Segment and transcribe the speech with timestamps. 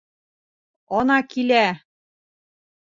[1.01, 1.63] Ана килә!